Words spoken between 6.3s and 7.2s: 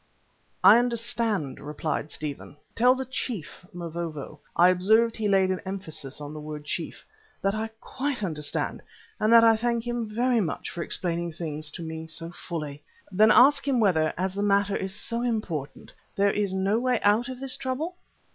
the word, chief)